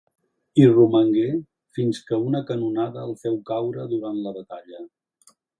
Hi 0.59 0.63
romangué 0.69 1.25
fins 1.79 2.01
que 2.09 2.19
una 2.31 2.43
canonada 2.49 3.07
el 3.11 3.15
féu 3.27 3.39
caure 3.53 3.89
durant 3.95 4.21
la 4.27 4.37
batalla. 4.43 4.87